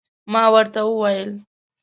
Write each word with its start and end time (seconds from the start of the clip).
ما 0.31 0.43
ورته 0.53 0.81
وویل 0.85 1.31